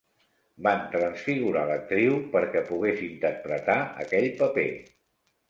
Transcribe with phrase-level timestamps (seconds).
[0.67, 3.77] Van transfigurar l'actriu perquè pogués interpretar
[4.07, 4.69] aquell paper.